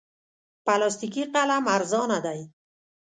پلاستیکي 0.65 1.23
قلم 1.33 1.63
ارزانه 1.75 2.19
دی. 2.25 2.41